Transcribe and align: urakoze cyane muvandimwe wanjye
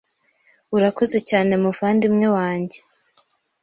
urakoze 0.77 1.17
cyane 1.29 1.53
muvandimwe 1.63 2.27
wanjye 2.37 2.77